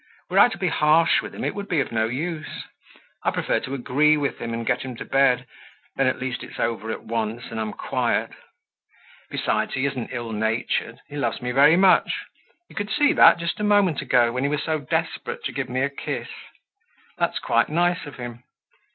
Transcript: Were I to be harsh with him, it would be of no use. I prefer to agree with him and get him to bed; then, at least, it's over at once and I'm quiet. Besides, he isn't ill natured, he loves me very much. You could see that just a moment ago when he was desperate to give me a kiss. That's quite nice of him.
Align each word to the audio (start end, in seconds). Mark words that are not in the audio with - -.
Were 0.31 0.39
I 0.39 0.47
to 0.47 0.57
be 0.57 0.67
harsh 0.69 1.21
with 1.21 1.35
him, 1.35 1.43
it 1.43 1.53
would 1.53 1.67
be 1.67 1.79
of 1.79 1.91
no 1.91 2.07
use. 2.07 2.63
I 3.23 3.29
prefer 3.29 3.59
to 3.59 3.75
agree 3.75 4.17
with 4.17 4.39
him 4.39 4.51
and 4.51 4.65
get 4.65 4.81
him 4.81 4.95
to 4.95 5.05
bed; 5.05 5.45
then, 5.95 6.07
at 6.07 6.17
least, 6.17 6.43
it's 6.43 6.59
over 6.59 6.89
at 6.89 7.03
once 7.03 7.43
and 7.51 7.59
I'm 7.61 7.71
quiet. 7.71 8.31
Besides, 9.29 9.75
he 9.75 9.85
isn't 9.85 10.09
ill 10.11 10.31
natured, 10.31 11.01
he 11.07 11.17
loves 11.17 11.39
me 11.39 11.51
very 11.51 11.77
much. 11.77 12.11
You 12.67 12.75
could 12.75 12.89
see 12.89 13.13
that 13.13 13.37
just 13.37 13.59
a 13.59 13.63
moment 13.63 14.01
ago 14.01 14.31
when 14.31 14.41
he 14.43 14.49
was 14.49 14.65
desperate 14.89 15.43
to 15.45 15.51
give 15.51 15.69
me 15.69 15.81
a 15.83 15.89
kiss. 15.91 16.29
That's 17.19 17.37
quite 17.37 17.69
nice 17.69 18.07
of 18.07 18.15
him. 18.15 18.41